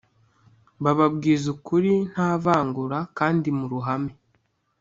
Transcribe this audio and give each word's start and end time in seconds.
bababwiza 0.83 1.45
ukuri 1.55 1.91
nta 2.11 2.29
vangura 2.43 2.97
kandi 3.17 3.47
mu 3.57 3.65
ruhame 3.71 4.13